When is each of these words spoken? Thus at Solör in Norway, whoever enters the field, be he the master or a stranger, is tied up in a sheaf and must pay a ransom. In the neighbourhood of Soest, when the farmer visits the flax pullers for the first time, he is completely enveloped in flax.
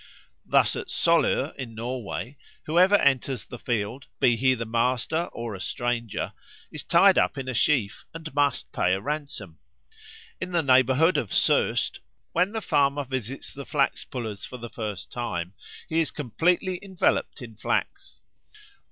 Thus 0.47 0.75
at 0.75 0.87
Solör 0.87 1.55
in 1.57 1.75
Norway, 1.75 2.35
whoever 2.63 2.95
enters 2.95 3.45
the 3.45 3.59
field, 3.59 4.07
be 4.19 4.35
he 4.35 4.55
the 4.55 4.65
master 4.65 5.25
or 5.25 5.53
a 5.53 5.59
stranger, 5.61 6.33
is 6.71 6.83
tied 6.83 7.19
up 7.19 7.37
in 7.37 7.47
a 7.47 7.53
sheaf 7.53 8.03
and 8.11 8.33
must 8.33 8.71
pay 8.71 8.95
a 8.95 8.99
ransom. 8.99 9.59
In 10.39 10.53
the 10.53 10.63
neighbourhood 10.63 11.17
of 11.17 11.31
Soest, 11.31 11.99
when 12.31 12.51
the 12.51 12.61
farmer 12.61 13.03
visits 13.03 13.53
the 13.53 13.63
flax 13.63 14.03
pullers 14.03 14.43
for 14.43 14.57
the 14.57 14.69
first 14.71 15.11
time, 15.11 15.53
he 15.87 15.99
is 15.99 16.09
completely 16.09 16.79
enveloped 16.81 17.39
in 17.43 17.55
flax. 17.55 18.21